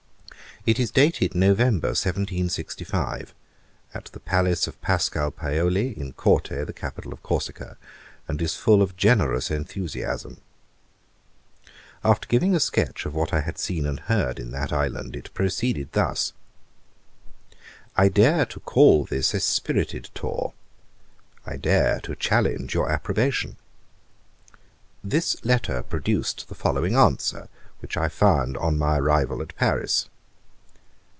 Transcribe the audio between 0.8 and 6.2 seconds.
dated November, 1765, at the palace of Pascal Paoli, in